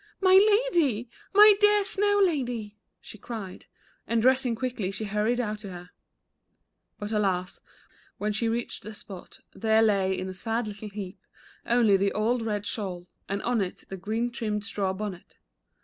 [0.19, 0.33] "My
[0.73, 3.67] Lady, my dear Snow Lady," she cried,
[4.07, 5.91] and dressing quickly she hurried out to her.
[6.97, 7.61] But alas,
[8.17, 11.19] when she reached the spot there lay in a sad little heap
[11.67, 15.37] only the old red shawl, and on it the green trimmed straw bonnet.